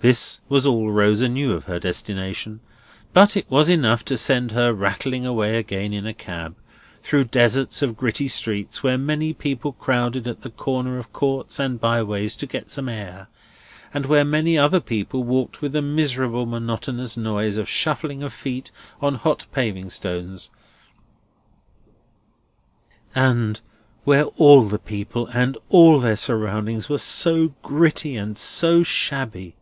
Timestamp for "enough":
3.68-4.04